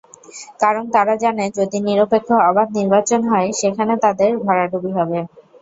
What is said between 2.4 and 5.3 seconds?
অবাধ নির্বাচন হয়, সেখানে তাদের ভরাডুবি হবে।